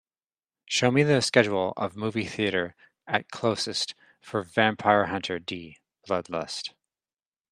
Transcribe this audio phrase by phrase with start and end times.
[0.65, 2.73] show me the schedule of movie theatre
[3.05, 5.77] at closest for Vampire Hunter D:
[6.07, 6.73] Bloodlust